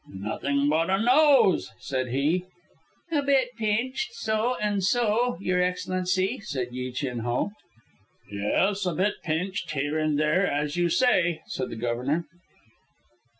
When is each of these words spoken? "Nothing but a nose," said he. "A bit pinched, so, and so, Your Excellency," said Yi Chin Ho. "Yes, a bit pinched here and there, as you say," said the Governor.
"Nothing 0.09 0.67
but 0.67 0.89
a 0.89 0.99
nose," 0.99 1.69
said 1.77 2.07
he. 2.07 2.45
"A 3.11 3.21
bit 3.21 3.49
pinched, 3.59 4.13
so, 4.13 4.55
and 4.59 4.83
so, 4.83 5.37
Your 5.39 5.61
Excellency," 5.61 6.39
said 6.39 6.69
Yi 6.71 6.91
Chin 6.91 7.19
Ho. 7.19 7.51
"Yes, 8.31 8.87
a 8.87 8.95
bit 8.95 9.13
pinched 9.23 9.69
here 9.69 9.99
and 9.99 10.17
there, 10.17 10.47
as 10.47 10.75
you 10.75 10.89
say," 10.89 11.43
said 11.45 11.69
the 11.69 11.75
Governor. 11.75 12.25